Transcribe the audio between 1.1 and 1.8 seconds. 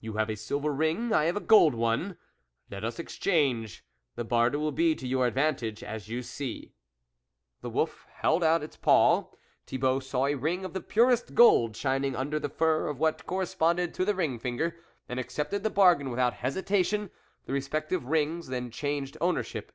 I have a gold